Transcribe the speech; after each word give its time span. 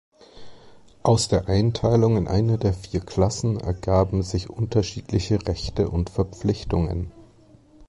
Aus 1.03 1.27
der 1.27 1.47
Einteilung 1.47 2.17
in 2.17 2.27
eine 2.27 2.57
der 2.57 2.73
vier 2.73 3.01
Klassen 3.01 3.59
ergaben 3.59 4.23
sich 4.23 4.49
unterschiedliche 4.49 5.45
Rechte 5.47 5.89
und 5.91 6.09
Verpflichtungen. 6.09 7.11